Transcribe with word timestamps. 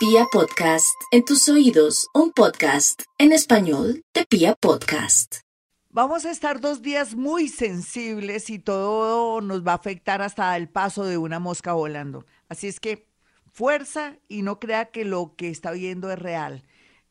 Pia 0.00 0.24
Podcast, 0.32 0.98
en 1.10 1.26
tus 1.26 1.46
oídos, 1.50 2.08
un 2.14 2.32
podcast 2.32 3.02
en 3.18 3.32
español 3.32 4.02
de 4.14 4.24
Pia 4.24 4.54
Podcast. 4.54 5.40
Vamos 5.90 6.24
a 6.24 6.30
estar 6.30 6.58
dos 6.62 6.80
días 6.80 7.14
muy 7.14 7.48
sensibles 7.48 8.48
y 8.48 8.58
todo 8.58 9.42
nos 9.42 9.62
va 9.62 9.72
a 9.72 9.74
afectar 9.74 10.22
hasta 10.22 10.56
el 10.56 10.70
paso 10.70 11.04
de 11.04 11.18
una 11.18 11.38
mosca 11.38 11.74
volando. 11.74 12.24
Así 12.48 12.66
es 12.66 12.80
que 12.80 13.10
fuerza 13.52 14.16
y 14.26 14.40
no 14.40 14.58
crea 14.58 14.86
que 14.86 15.04
lo 15.04 15.34
que 15.36 15.50
está 15.50 15.70
viendo 15.72 16.10
es 16.10 16.18
real. 16.18 16.64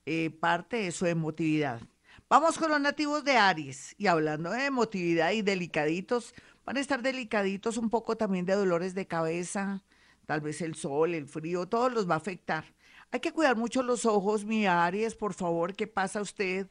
Eh, 0.07 0.31
parte 0.31 0.77
de 0.77 0.91
su 0.91 1.05
emotividad. 1.05 1.81
Vamos 2.27 2.57
con 2.57 2.71
los 2.71 2.81
nativos 2.81 3.23
de 3.23 3.37
Aries. 3.37 3.93
Y 3.99 4.07
hablando 4.07 4.49
de 4.49 4.65
emotividad 4.65 5.31
y 5.33 5.43
delicaditos, 5.43 6.33
van 6.65 6.77
a 6.77 6.79
estar 6.79 7.03
delicaditos 7.03 7.77
un 7.77 7.91
poco 7.91 8.17
también 8.17 8.47
de 8.47 8.55
dolores 8.55 8.95
de 8.95 9.05
cabeza, 9.05 9.83
tal 10.25 10.41
vez 10.41 10.59
el 10.63 10.73
sol, 10.73 11.13
el 11.13 11.27
frío, 11.27 11.67
todo 11.67 11.89
los 11.89 12.09
va 12.09 12.15
a 12.15 12.17
afectar. 12.17 12.79
Hay 13.11 13.21
que 13.21 13.31
cuidar 13.31 13.55
mucho 13.55 13.81
los 13.81 14.05
ojos, 14.05 14.45
mi 14.45 14.68
Aries, 14.68 15.15
por 15.15 15.33
favor, 15.33 15.73
¿qué 15.73 15.87
pasa 15.87 16.21
usted 16.21 16.67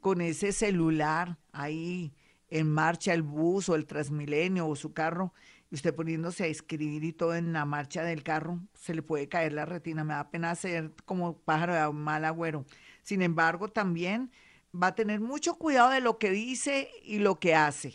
con 0.00 0.22
ese 0.22 0.52
celular 0.52 1.36
ahí 1.52 2.14
en 2.48 2.70
marcha, 2.70 3.12
el 3.12 3.20
bus 3.20 3.68
o 3.68 3.74
el 3.74 3.84
Transmilenio 3.84 4.66
o 4.66 4.74
su 4.74 4.94
carro? 4.94 5.34
Y 5.70 5.74
usted 5.74 5.94
poniéndose 5.94 6.44
a 6.44 6.46
escribir 6.46 7.04
y 7.04 7.12
todo 7.12 7.34
en 7.34 7.52
la 7.52 7.66
marcha 7.66 8.04
del 8.04 8.22
carro, 8.22 8.60
se 8.72 8.94
le 8.94 9.02
puede 9.02 9.28
caer 9.28 9.52
la 9.52 9.66
retina. 9.66 10.02
Me 10.02 10.14
da 10.14 10.30
pena 10.30 10.50
hacer 10.50 10.92
como 11.04 11.36
pájaro 11.36 11.74
de 11.74 11.92
mal 11.92 12.24
agüero. 12.24 12.64
Sin 13.02 13.20
embargo, 13.20 13.68
también 13.68 14.32
va 14.74 14.88
a 14.88 14.94
tener 14.94 15.20
mucho 15.20 15.56
cuidado 15.56 15.90
de 15.90 16.00
lo 16.00 16.16
que 16.18 16.30
dice 16.30 16.90
y 17.04 17.18
lo 17.18 17.38
que 17.38 17.54
hace. 17.54 17.92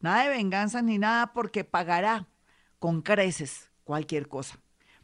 Nada 0.00 0.24
de 0.24 0.30
venganza 0.30 0.82
ni 0.82 0.98
nada 0.98 1.32
porque 1.32 1.62
pagará 1.62 2.26
con 2.80 3.00
creces 3.00 3.70
cualquier 3.84 4.26
cosa. 4.26 4.58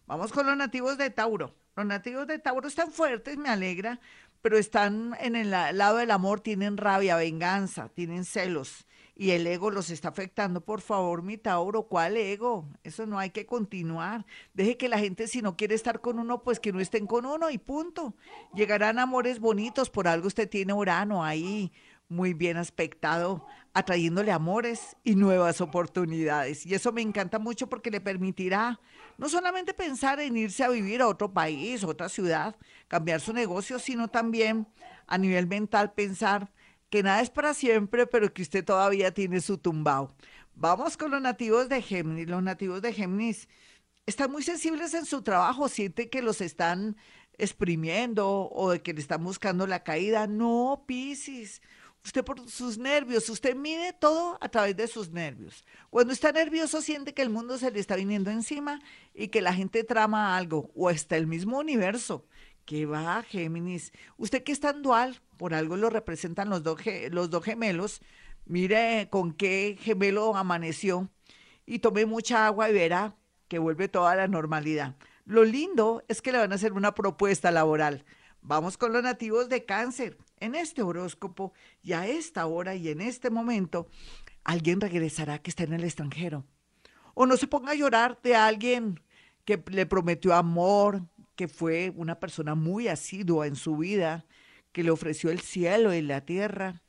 Vamos 0.06 0.32
con 0.32 0.46
los 0.46 0.56
nativos 0.56 0.98
de 0.98 1.10
Tauro. 1.10 1.54
Los 1.76 1.86
nativos 1.86 2.26
de 2.26 2.38
Tauro 2.38 2.68
están 2.68 2.92
fuertes, 2.92 3.36
me 3.36 3.48
alegra, 3.48 4.00
pero 4.42 4.58
están 4.58 5.16
en 5.20 5.34
el 5.34 5.50
lado 5.50 5.96
del 5.96 6.10
amor, 6.10 6.40
tienen 6.40 6.76
rabia, 6.76 7.16
venganza, 7.16 7.88
tienen 7.88 8.24
celos 8.24 8.86
y 9.16 9.30
el 9.30 9.46
ego 9.46 9.70
los 9.70 9.90
está 9.90 10.08
afectando. 10.08 10.60
Por 10.60 10.80
favor, 10.80 11.22
mi 11.22 11.38
Tauro, 11.38 11.84
¿cuál 11.84 12.16
ego? 12.16 12.68
Eso 12.82 13.06
no 13.06 13.18
hay 13.18 13.30
que 13.30 13.46
continuar. 13.46 14.26
Deje 14.52 14.76
que 14.76 14.88
la 14.88 14.98
gente, 14.98 15.28
si 15.28 15.40
no 15.40 15.56
quiere 15.56 15.74
estar 15.74 16.00
con 16.00 16.18
uno, 16.18 16.42
pues 16.42 16.58
que 16.58 16.72
no 16.72 16.80
estén 16.80 17.06
con 17.06 17.24
uno 17.24 17.50
y 17.50 17.58
punto. 17.58 18.14
Llegarán 18.54 18.98
amores 18.98 19.38
bonitos, 19.38 19.90
por 19.90 20.08
algo 20.08 20.26
usted 20.26 20.48
tiene 20.48 20.72
Urano 20.72 21.24
ahí 21.24 21.72
muy 22.08 22.34
bien 22.34 22.56
aspectado, 22.56 23.46
atrayéndole 23.72 24.30
amores 24.30 24.96
y 25.02 25.16
nuevas 25.16 25.60
oportunidades. 25.60 26.64
Y 26.66 26.74
eso 26.74 26.92
me 26.92 27.02
encanta 27.02 27.38
mucho 27.38 27.68
porque 27.68 27.90
le 27.90 28.00
permitirá 28.00 28.80
no 29.18 29.28
solamente 29.28 29.74
pensar 29.74 30.20
en 30.20 30.36
irse 30.36 30.64
a 30.64 30.68
vivir 30.68 31.02
a 31.02 31.08
otro 31.08 31.32
país, 31.32 31.82
otra 31.84 32.08
ciudad, 32.08 32.56
cambiar 32.88 33.20
su 33.20 33.32
negocio, 33.32 33.78
sino 33.78 34.08
también 34.08 34.66
a 35.06 35.18
nivel 35.18 35.46
mental 35.46 35.92
pensar 35.92 36.52
que 36.90 37.02
nada 37.02 37.20
es 37.20 37.30
para 37.30 37.54
siempre, 37.54 38.06
pero 38.06 38.32
que 38.32 38.42
usted 38.42 38.64
todavía 38.64 39.12
tiene 39.12 39.40
su 39.40 39.58
tumbao. 39.58 40.14
Vamos 40.54 40.96
con 40.96 41.10
los 41.10 41.20
nativos 41.20 41.68
de 41.68 41.82
Géminis. 41.82 42.28
Los 42.28 42.42
nativos 42.42 42.80
de 42.82 42.92
Géminis 42.92 43.48
están 44.06 44.30
muy 44.30 44.42
sensibles 44.42 44.94
en 44.94 45.04
su 45.04 45.22
trabajo, 45.22 45.68
siente 45.68 46.08
que 46.08 46.22
los 46.22 46.40
están 46.40 46.96
exprimiendo 47.38 48.48
o 48.52 48.70
de 48.70 48.82
que 48.82 48.92
le 48.92 49.00
están 49.00 49.24
buscando 49.24 49.66
la 49.66 49.82
caída. 49.82 50.26
No, 50.26 50.84
Piscis. 50.86 51.62
Usted 52.04 52.22
por 52.22 52.50
sus 52.50 52.76
nervios, 52.76 53.30
usted 53.30 53.56
mide 53.56 53.94
todo 53.94 54.36
a 54.42 54.50
través 54.50 54.76
de 54.76 54.86
sus 54.88 55.10
nervios. 55.10 55.64
Cuando 55.88 56.12
está 56.12 56.32
nervioso 56.32 56.82
siente 56.82 57.14
que 57.14 57.22
el 57.22 57.30
mundo 57.30 57.56
se 57.56 57.70
le 57.70 57.80
está 57.80 57.96
viniendo 57.96 58.30
encima 58.30 58.82
y 59.14 59.28
que 59.28 59.40
la 59.40 59.54
gente 59.54 59.84
trama 59.84 60.36
algo 60.36 60.70
o 60.74 60.90
está 60.90 61.16
el 61.16 61.26
mismo 61.26 61.58
universo. 61.58 62.26
Que 62.66 62.84
va, 62.84 63.22
Géminis. 63.22 63.90
Usted 64.18 64.42
que 64.42 64.52
es 64.52 64.60
tan 64.60 64.82
dual, 64.82 65.22
por 65.38 65.54
algo 65.54 65.76
lo 65.76 65.88
representan 65.88 66.50
los 66.50 66.62
dos, 66.62 66.78
los 67.10 67.30
dos 67.30 67.42
gemelos. 67.42 68.02
Mire 68.44 69.08
con 69.10 69.32
qué 69.32 69.78
gemelo 69.80 70.36
amaneció 70.36 71.08
y 71.64 71.78
tome 71.78 72.04
mucha 72.04 72.46
agua 72.46 72.68
y 72.68 72.74
verá 72.74 73.16
que 73.48 73.58
vuelve 73.58 73.88
toda 73.88 74.14
la 74.14 74.28
normalidad. 74.28 74.94
Lo 75.24 75.42
lindo 75.44 76.04
es 76.08 76.20
que 76.20 76.32
le 76.32 76.38
van 76.38 76.52
a 76.52 76.56
hacer 76.56 76.74
una 76.74 76.94
propuesta 76.94 77.50
laboral. 77.50 78.04
Vamos 78.42 78.76
con 78.76 78.92
los 78.92 79.02
nativos 79.02 79.48
de 79.48 79.64
cáncer 79.64 80.18
en 80.38 80.54
este 80.54 80.82
horóscopo 80.82 81.52
y 81.82 81.92
a 81.92 82.06
esta 82.06 82.46
hora 82.46 82.74
y 82.74 82.88
en 82.88 83.00
este 83.00 83.30
momento, 83.30 83.88
alguien 84.44 84.80
regresará 84.80 85.38
que 85.38 85.50
está 85.50 85.64
en 85.64 85.72
el 85.72 85.84
extranjero. 85.84 86.44
O 87.14 87.26
no 87.26 87.36
se 87.36 87.46
ponga 87.46 87.72
a 87.72 87.76
llorar 87.76 88.18
de 88.22 88.34
alguien 88.34 89.00
que 89.44 89.62
le 89.70 89.86
prometió 89.86 90.34
amor, 90.34 91.02
que 91.36 91.48
fue 91.48 91.92
una 91.96 92.18
persona 92.18 92.54
muy 92.54 92.88
asidua 92.88 93.46
en 93.46 93.56
su 93.56 93.76
vida, 93.76 94.24
que 94.72 94.82
le 94.82 94.90
ofreció 94.90 95.30
el 95.30 95.40
cielo 95.40 95.94
y 95.94 96.02
la 96.02 96.24
tierra 96.24 96.82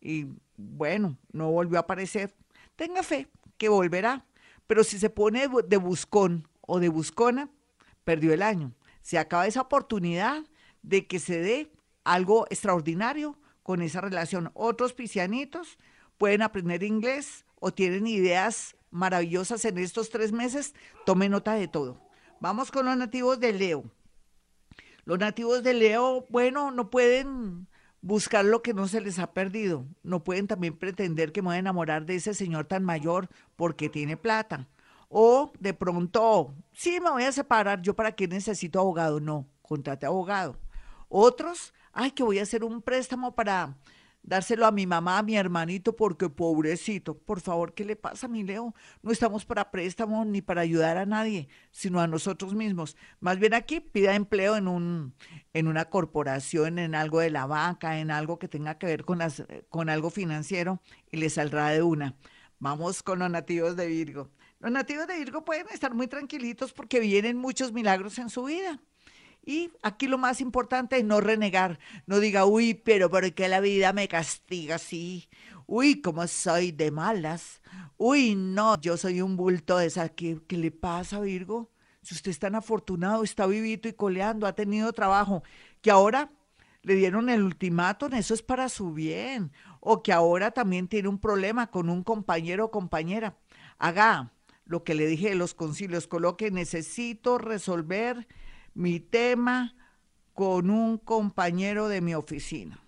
y 0.00 0.26
bueno, 0.56 1.18
no 1.32 1.50
volvió 1.50 1.78
a 1.78 1.82
aparecer. 1.82 2.34
Tenga 2.76 3.02
fe 3.02 3.28
que 3.56 3.68
volverá, 3.68 4.26
pero 4.66 4.84
si 4.84 4.98
se 4.98 5.10
pone 5.10 5.48
de 5.66 5.76
buscón 5.76 6.48
o 6.60 6.80
de 6.80 6.88
buscona, 6.88 7.50
perdió 8.04 8.32
el 8.32 8.42
año. 8.42 8.72
Se 9.02 9.18
acaba 9.18 9.46
esa 9.46 9.62
oportunidad 9.62 10.44
de 10.82 11.06
que 11.06 11.18
se 11.18 11.40
dé 11.40 11.72
algo 12.08 12.46
extraordinario 12.50 13.38
con 13.62 13.82
esa 13.82 14.00
relación. 14.00 14.50
Otros 14.54 14.94
piscianitos 14.94 15.78
pueden 16.16 16.42
aprender 16.42 16.82
inglés 16.82 17.44
o 17.60 17.70
tienen 17.70 18.06
ideas 18.06 18.76
maravillosas 18.90 19.64
en 19.66 19.78
estos 19.78 20.08
tres 20.08 20.32
meses. 20.32 20.74
Tome 21.04 21.28
nota 21.28 21.52
de 21.52 21.68
todo. 21.68 22.00
Vamos 22.40 22.70
con 22.70 22.86
los 22.86 22.96
nativos 22.96 23.38
de 23.40 23.52
Leo. 23.52 23.84
Los 25.04 25.18
nativos 25.18 25.62
de 25.62 25.74
Leo, 25.74 26.24
bueno, 26.30 26.70
no 26.70 26.90
pueden 26.90 27.68
buscar 28.00 28.44
lo 28.44 28.62
que 28.62 28.72
no 28.72 28.88
se 28.88 29.00
les 29.00 29.18
ha 29.18 29.32
perdido. 29.32 29.84
No 30.02 30.24
pueden 30.24 30.46
también 30.46 30.78
pretender 30.78 31.32
que 31.32 31.42
me 31.42 31.48
voy 31.48 31.56
a 31.56 31.60
enamorar 31.60 32.06
de 32.06 32.16
ese 32.16 32.32
señor 32.32 32.66
tan 32.66 32.84
mayor 32.84 33.28
porque 33.56 33.90
tiene 33.90 34.16
plata. 34.16 34.66
O 35.10 35.52
de 35.60 35.74
pronto, 35.74 36.54
sí, 36.72 37.00
me 37.00 37.10
voy 37.10 37.24
a 37.24 37.32
separar, 37.32 37.82
yo 37.82 37.94
para 37.94 38.12
qué 38.12 38.28
necesito 38.28 38.80
abogado. 38.80 39.20
No, 39.20 39.46
contrate 39.60 40.06
abogado. 40.06 40.56
Otros 41.08 41.72
ay, 41.98 42.12
que 42.12 42.22
voy 42.22 42.38
a 42.38 42.42
hacer 42.42 42.62
un 42.62 42.80
préstamo 42.80 43.34
para 43.34 43.76
dárselo 44.22 44.66
a 44.66 44.70
mi 44.70 44.86
mamá, 44.86 45.18
a 45.18 45.22
mi 45.22 45.36
hermanito, 45.36 45.96
porque 45.96 46.28
pobrecito, 46.30 47.18
por 47.18 47.40
favor, 47.40 47.74
¿qué 47.74 47.84
le 47.84 47.96
pasa 47.96 48.28
mi 48.28 48.44
Leo? 48.44 48.72
No 49.02 49.10
estamos 49.10 49.44
para 49.44 49.70
préstamos 49.72 50.24
ni 50.26 50.40
para 50.40 50.60
ayudar 50.60 50.96
a 50.96 51.06
nadie, 51.06 51.48
sino 51.72 52.00
a 52.00 52.06
nosotros 52.06 52.54
mismos. 52.54 52.96
Más 53.18 53.40
bien 53.40 53.52
aquí 53.52 53.80
pida 53.80 54.14
empleo 54.14 54.56
en 54.56 54.68
un 54.68 55.14
en 55.52 55.66
una 55.66 55.86
corporación, 55.86 56.78
en 56.78 56.94
algo 56.94 57.18
de 57.18 57.30
la 57.30 57.46
banca, 57.46 57.98
en 57.98 58.12
algo 58.12 58.38
que 58.38 58.46
tenga 58.46 58.78
que 58.78 58.86
ver 58.86 59.04
con 59.04 59.18
las, 59.18 59.42
con 59.68 59.88
algo 59.90 60.10
financiero 60.10 60.80
y 61.10 61.16
le 61.16 61.30
saldrá 61.30 61.70
de 61.70 61.82
una. 61.82 62.16
Vamos 62.60 63.02
con 63.02 63.18
los 63.18 63.30
nativos 63.30 63.74
de 63.76 63.88
Virgo. 63.88 64.30
Los 64.60 64.70
nativos 64.70 65.08
de 65.08 65.18
Virgo 65.18 65.44
pueden 65.44 65.66
estar 65.72 65.94
muy 65.94 66.06
tranquilitos 66.06 66.72
porque 66.72 67.00
vienen 67.00 67.36
muchos 67.36 67.72
milagros 67.72 68.18
en 68.18 68.30
su 68.30 68.44
vida. 68.44 68.80
Y 69.44 69.70
aquí 69.82 70.06
lo 70.06 70.18
más 70.18 70.40
importante 70.40 70.98
es 70.98 71.04
no 71.04 71.20
renegar, 71.20 71.78
no 72.06 72.20
diga, 72.20 72.44
uy, 72.44 72.74
pero 72.74 73.10
¿por 73.10 73.32
qué 73.32 73.48
la 73.48 73.60
vida 73.60 73.92
me 73.92 74.06
castiga 74.06 74.76
así? 74.76 75.28
Uy, 75.66 76.00
cómo 76.00 76.26
soy 76.26 76.72
de 76.72 76.90
malas. 76.90 77.60
Uy, 77.96 78.34
no, 78.34 78.80
yo 78.80 78.96
soy 78.96 79.20
un 79.20 79.36
bulto 79.36 79.78
de 79.78 79.86
esa. 79.86 80.08
¿Qué, 80.08 80.38
qué 80.46 80.56
le 80.56 80.70
pasa, 80.70 81.20
Virgo? 81.20 81.70
Si 82.02 82.14
usted 82.14 82.30
es 82.30 82.38
tan 82.38 82.54
afortunado, 82.54 83.22
está 83.22 83.46
vivito 83.46 83.88
y 83.88 83.92
coleando, 83.92 84.46
ha 84.46 84.54
tenido 84.54 84.92
trabajo, 84.92 85.42
que 85.82 85.90
ahora 85.90 86.32
le 86.82 86.94
dieron 86.94 87.28
el 87.28 87.42
ultimátum, 87.42 88.14
eso 88.14 88.32
es 88.32 88.42
para 88.42 88.68
su 88.68 88.94
bien. 88.94 89.52
O 89.80 90.02
que 90.02 90.12
ahora 90.12 90.52
también 90.52 90.88
tiene 90.88 91.08
un 91.08 91.18
problema 91.18 91.70
con 91.70 91.90
un 91.90 92.02
compañero 92.02 92.66
o 92.66 92.70
compañera. 92.70 93.36
Haga 93.78 94.32
lo 94.64 94.84
que 94.84 94.94
le 94.94 95.06
dije 95.06 95.30
de 95.30 95.34
los 95.34 95.54
concilios, 95.54 96.06
coloque, 96.06 96.50
necesito 96.50 97.38
resolver 97.38 98.26
mi 98.78 99.00
tema 99.00 99.74
con 100.34 100.70
un 100.70 100.98
compañero 100.98 101.88
de 101.88 102.00
mi 102.00 102.14
oficina. 102.14 102.80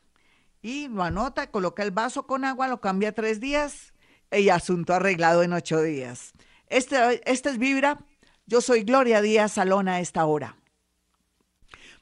Y 0.63 0.87
lo 0.87 1.03
anota, 1.03 1.51
coloca 1.51 1.83
el 1.83 1.91
vaso 1.91 2.29
con 2.29 2.45
agua, 2.45 2.69
lo 2.69 2.81
cambia 2.81 3.13
tres 3.13 3.41
días 3.41 3.93
y 4.31 4.51
asunto 4.51 4.95
arreglado 4.95 5.43
en 5.43 5.53
ocho 5.53 5.83
días. 5.83 6.33
Este, 6.69 7.21
es 7.29 7.59
Vibra. 7.59 7.99
Yo 8.47 8.61
soy 8.61 8.85
Gloria 8.85 9.21
Díaz 9.21 9.53
Salón 9.53 9.89
a 9.89 9.99
esta 9.99 10.25
hora. 10.27 10.57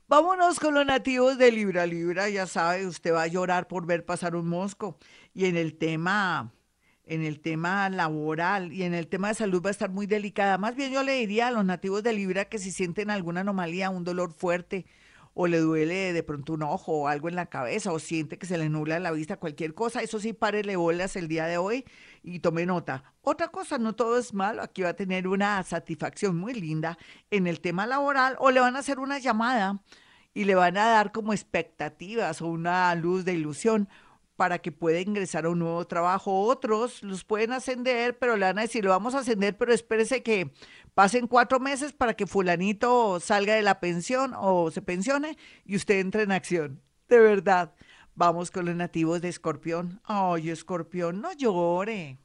Vámonos 0.06 0.60
con 0.60 0.74
los 0.74 0.84
nativos 0.84 1.38
de 1.38 1.50
Libra. 1.50 1.86
Libra, 1.86 2.28
ya 2.28 2.46
sabe, 2.46 2.86
usted 2.86 3.14
va 3.14 3.22
a 3.22 3.26
llorar 3.26 3.68
por 3.68 3.86
ver 3.86 4.04
pasar 4.04 4.36
un 4.36 4.48
mosco. 4.48 4.98
Y 5.32 5.46
en 5.46 5.56
el 5.56 5.78
tema 5.78 6.52
en 7.08 7.22
el 7.24 7.40
tema 7.40 7.88
laboral 7.88 8.72
y 8.72 8.84
en 8.84 8.94
el 8.94 9.08
tema 9.08 9.28
de 9.28 9.34
salud 9.34 9.62
va 9.62 9.70
a 9.70 9.72
estar 9.72 9.90
muy 9.90 10.06
delicada. 10.06 10.58
Más 10.58 10.76
bien 10.76 10.92
yo 10.92 11.02
le 11.02 11.14
diría 11.14 11.48
a 11.48 11.50
los 11.50 11.64
nativos 11.64 12.02
de 12.02 12.12
Libra 12.12 12.44
que 12.44 12.58
si 12.58 12.70
sienten 12.70 13.10
alguna 13.10 13.40
anomalía, 13.40 13.90
un 13.90 14.04
dolor 14.04 14.32
fuerte 14.32 14.86
o 15.40 15.46
le 15.46 15.58
duele 15.58 16.12
de 16.12 16.22
pronto 16.22 16.52
un 16.52 16.64
ojo 16.64 16.92
o 16.92 17.08
algo 17.08 17.28
en 17.28 17.36
la 17.36 17.46
cabeza 17.46 17.92
o 17.92 17.98
siente 17.98 18.38
que 18.38 18.46
se 18.46 18.58
le 18.58 18.68
nubla 18.68 18.98
la 18.98 19.12
vista, 19.12 19.36
cualquier 19.36 19.72
cosa, 19.72 20.02
eso 20.02 20.18
sí, 20.18 20.32
párele 20.32 20.76
bolas 20.76 21.14
el 21.16 21.28
día 21.28 21.46
de 21.46 21.58
hoy 21.58 21.84
y 22.22 22.40
tome 22.40 22.66
nota. 22.66 23.04
Otra 23.22 23.48
cosa, 23.48 23.78
no 23.78 23.94
todo 23.94 24.18
es 24.18 24.34
malo, 24.34 24.62
aquí 24.62 24.82
va 24.82 24.90
a 24.90 24.94
tener 24.94 25.28
una 25.28 25.62
satisfacción 25.62 26.36
muy 26.36 26.54
linda 26.54 26.98
en 27.30 27.46
el 27.46 27.60
tema 27.60 27.86
laboral 27.86 28.36
o 28.40 28.50
le 28.50 28.60
van 28.60 28.76
a 28.76 28.80
hacer 28.80 28.98
una 28.98 29.18
llamada 29.18 29.80
y 30.34 30.44
le 30.44 30.56
van 30.56 30.76
a 30.76 30.86
dar 30.88 31.12
como 31.12 31.32
expectativas 31.32 32.42
o 32.42 32.48
una 32.48 32.92
luz 32.96 33.24
de 33.24 33.34
ilusión 33.34 33.88
para 34.38 34.60
que 34.60 34.70
pueda 34.70 35.00
ingresar 35.00 35.46
a 35.46 35.50
un 35.50 35.58
nuevo 35.58 35.84
trabajo. 35.88 36.42
Otros 36.42 37.02
los 37.02 37.24
pueden 37.24 37.52
ascender, 37.52 38.16
pero 38.20 38.36
le 38.36 38.46
van 38.46 38.58
a 38.60 38.62
decir, 38.62 38.84
lo 38.84 38.90
vamos 38.90 39.16
a 39.16 39.18
ascender, 39.18 39.58
pero 39.58 39.74
espérese 39.74 40.22
que 40.22 40.52
pasen 40.94 41.26
cuatro 41.26 41.58
meses 41.58 41.92
para 41.92 42.14
que 42.14 42.24
fulanito 42.24 43.18
salga 43.18 43.56
de 43.56 43.62
la 43.62 43.80
pensión 43.80 44.34
o 44.36 44.70
se 44.70 44.80
pensione 44.80 45.36
y 45.64 45.74
usted 45.74 45.98
entre 45.98 46.22
en 46.22 46.30
acción. 46.30 46.80
De 47.08 47.18
verdad. 47.18 47.74
Vamos 48.14 48.52
con 48.52 48.66
los 48.66 48.76
nativos 48.76 49.20
de 49.20 49.28
Escorpión. 49.28 50.00
Ay, 50.04 50.50
Escorpión, 50.50 51.20
no 51.20 51.32
llore. 51.32 52.18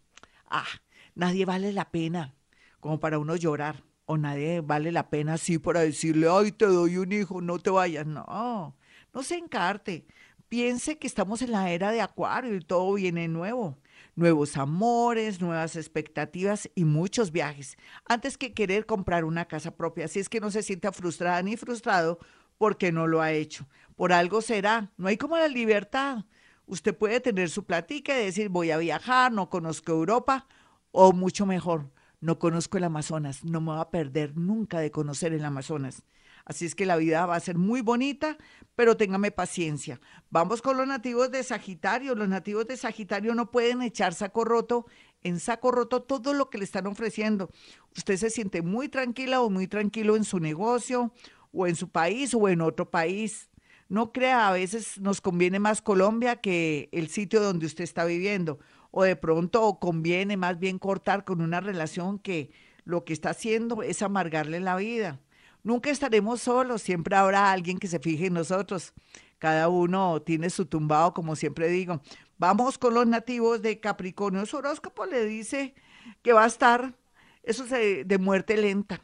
Ah, 0.46 0.68
nadie 1.16 1.46
vale 1.46 1.74
la 1.74 1.90
pena 1.90 2.36
como 2.80 3.00
para 3.00 3.18
uno 3.18 3.36
llorar. 3.36 3.84
O 4.06 4.18
nadie 4.18 4.62
vale 4.62 4.92
la 4.92 5.10
pena 5.10 5.34
así 5.34 5.58
para 5.58 5.80
decirle, 5.80 6.28
ay, 6.30 6.52
te 6.52 6.66
doy 6.66 6.98
un 6.98 7.12
hijo, 7.12 7.42
no 7.42 7.58
te 7.58 7.72
vayas. 7.72 8.06
No, 8.06 8.76
no 9.14 9.24
se 9.24 9.36
encarte. 9.36 10.06
Piense 10.54 11.00
que 11.00 11.08
estamos 11.08 11.42
en 11.42 11.52
la 11.52 11.72
era 11.72 11.92
de 11.92 12.00
Acuario 12.00 12.54
y 12.54 12.60
todo 12.60 12.94
viene 12.94 13.28
nuevo. 13.28 13.80
Nuevos 14.16 14.56
amores, 14.56 15.42
nuevas 15.42 15.76
expectativas 15.76 16.70
y 16.76 16.86
muchos 16.86 17.32
viajes. 17.32 17.76
Antes 18.06 18.38
que 18.38 18.54
querer 18.54 18.86
comprar 18.86 19.26
una 19.26 19.46
casa 19.46 19.76
propia. 19.76 20.06
Así 20.06 20.20
es 20.20 20.30
que 20.30 20.40
no 20.40 20.52
se 20.52 20.62
sienta 20.62 20.92
frustrada 20.92 21.42
ni 21.42 21.58
frustrado 21.58 22.20
porque 22.60 22.92
no 22.92 23.08
lo 23.08 23.24
ha 23.24 23.32
hecho 23.32 23.68
por 23.96 24.14
algo 24.14 24.44
será. 24.44 24.92
No 24.96 25.08
hay 25.08 25.18
como 25.18 25.38
la 25.38 25.48
libertad. 25.48 26.26
Usted 26.68 26.96
puede 26.96 27.20
tener 27.20 27.50
su 27.50 27.66
platica 27.66 28.14
y 28.14 28.26
decir, 28.26 28.50
voy 28.50 28.70
a 28.70 28.78
viajar, 28.78 29.32
no 29.32 29.50
conozco 29.50 29.92
Europa, 29.92 30.48
o 30.92 31.14
mucho 31.14 31.48
mejor, 31.48 31.90
no 32.22 32.38
conozco 32.38 32.78
el 32.78 32.84
Amazonas, 32.84 33.44
no 33.44 33.60
me 33.60 33.72
va 33.72 33.82
a 33.82 33.90
perder 33.90 34.38
nunca 34.38 34.80
de 34.82 34.92
conocer 34.92 35.34
el 35.34 35.46
Amazonas. 35.46 36.04
Así 36.46 36.66
es 36.66 36.76
que 36.76 36.86
la 36.86 36.98
vida 36.98 37.26
va 37.26 37.36
a 37.36 37.40
ser 37.40 37.58
muy 37.58 37.82
bonita, 37.82 38.38
pero 38.76 38.98
téngame 38.98 39.32
paciencia. 39.32 40.02
Vamos 40.30 40.62
con 40.62 40.76
los 40.76 40.88
nativos 40.88 41.32
de 41.32 41.44
Sagitario. 41.44 42.16
Los 42.16 42.28
nativos 42.28 42.68
de 42.68 42.76
Sagitario 42.76 43.34
no 43.34 43.50
pueden 43.50 43.82
echar 43.82 44.14
saco 44.14 44.44
roto 44.44 44.86
en 45.22 45.40
saco 45.40 45.72
roto 45.72 46.04
todo 46.04 46.34
lo 46.34 46.50
que 46.50 46.58
le 46.58 46.66
están 46.66 46.86
ofreciendo. 46.88 47.50
Usted 47.96 48.18
se 48.18 48.30
siente 48.30 48.62
muy 48.62 48.90
tranquila 48.90 49.42
o 49.42 49.50
muy 49.50 49.68
tranquilo 49.68 50.16
en 50.18 50.26
su 50.26 50.40
negocio 50.40 51.14
o 51.54 51.66
en 51.66 51.76
su 51.76 51.90
país 51.90 52.34
o 52.34 52.50
en 52.50 52.62
otro 52.62 52.90
país. 52.92 53.50
No 53.88 54.12
crea, 54.12 54.50
a 54.50 54.52
veces 54.52 55.00
nos 55.00 55.22
conviene 55.22 55.60
más 55.60 55.82
Colombia 55.82 56.38
que 56.38 56.90
el 56.92 57.10
sitio 57.10 57.42
donde 57.42 57.68
usted 57.68 57.84
está 57.84 58.06
viviendo. 58.06 58.60
O 58.92 59.04
de 59.04 59.16
pronto 59.16 59.80
conviene 59.80 60.36
más 60.36 60.60
bien 60.60 60.78
cortar 60.78 61.24
con 61.24 61.42
una 61.42 61.62
relación 61.62 62.20
que 62.20 62.52
lo 62.86 63.06
que 63.06 63.14
está 63.14 63.30
haciendo 63.30 63.82
es 63.82 64.02
amargarle 64.02 64.60
la 64.60 64.76
vida. 64.76 65.22
Nunca 65.64 65.90
estaremos 65.90 66.42
solos, 66.42 66.82
siempre 66.82 67.16
habrá 67.16 67.52
alguien 67.52 67.80
que 67.80 67.88
se 67.88 68.00
fije 68.00 68.28
en 68.28 68.34
nosotros. 68.34 68.94
Cada 69.40 69.70
uno 69.70 70.22
tiene 70.22 70.50
su 70.50 70.66
tumbado, 70.66 71.14
como 71.14 71.36
siempre 71.36 71.68
digo. 71.70 72.02
Vamos 72.38 72.78
con 72.78 72.94
los 72.94 73.08
nativos 73.08 73.62
de 73.62 73.80
Capricornio. 73.80 74.46
Su 74.46 74.58
horóscopo 74.58 75.06
le 75.06 75.26
dice 75.26 75.74
que 76.22 76.34
va 76.34 76.44
a 76.44 76.48
estar, 76.48 76.96
eso 77.44 77.66
de 77.66 78.18
muerte 78.20 78.58
lenta 78.58 79.02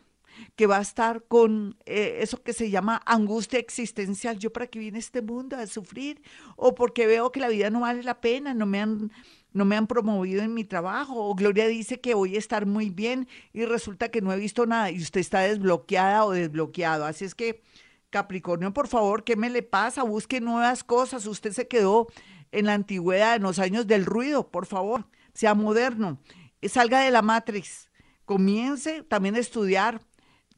que 0.56 0.68
va 0.68 0.78
a 0.78 0.82
estar 0.82 1.24
con 1.28 1.78
eh, 1.86 2.20
eso 2.22 2.42
que 2.44 2.54
se 2.54 2.70
llama 2.70 3.02
angustia 3.06 3.60
existencial. 3.60 4.38
¿Yo 4.38 4.52
para 4.52 4.68
qué 4.68 4.80
viene 4.80 5.00
este 5.00 5.22
mundo 5.22 5.58
a 5.58 5.68
sufrir? 5.68 6.22
O 6.56 6.76
porque 6.76 7.08
veo 7.08 7.32
que 7.32 7.40
la 7.40 7.50
vida 7.50 7.70
no 7.70 7.82
vale 7.82 8.04
la 8.04 8.22
pena, 8.22 8.54
no 8.54 8.66
me 8.66 8.82
han, 8.82 9.12
no 9.54 9.66
me 9.66 9.76
han 9.76 9.88
promovido 9.88 10.42
en 10.44 10.54
mi 10.54 10.64
trabajo. 10.64 11.16
O 11.16 11.36
Gloria 11.36 11.68
dice 11.68 12.00
que 12.00 12.14
voy 12.14 12.36
a 12.36 12.40
estar 12.40 12.66
muy 12.66 12.90
bien 12.90 13.28
y 13.54 13.66
resulta 13.66 14.10
que 14.10 14.22
no 14.22 14.32
he 14.32 14.38
visto 14.38 14.66
nada 14.66 14.92
y 14.92 15.02
usted 15.02 15.22
está 15.22 15.42
desbloqueada 15.42 16.26
o 16.26 16.32
desbloqueado. 16.32 17.06
Así 17.06 17.26
es 17.26 17.36
que, 17.36 17.62
Capricornio, 18.10 18.74
por 18.74 18.88
favor, 18.88 19.24
¿qué 19.24 19.36
me 19.36 19.50
le 19.50 19.64
pasa? 19.64 20.04
Busque 20.04 20.42
nuevas 20.42 20.84
cosas. 20.84 21.26
Usted 21.26 21.52
se 21.52 21.68
quedó 21.68 22.08
en 22.52 22.66
la 22.66 22.74
antigüedad, 22.74 23.36
en 23.36 23.44
los 23.44 23.60
años 23.60 23.88
del 23.88 24.06
ruido, 24.06 24.50
por 24.50 24.66
favor, 24.66 25.06
sea 25.34 25.54
moderno. 25.54 26.20
Salga 26.64 27.02
de 27.02 27.12
la 27.12 27.22
matriz. 27.22 27.90
Comience 28.26 29.04
también 29.04 29.36
a 29.36 29.40
estudiar 29.40 30.02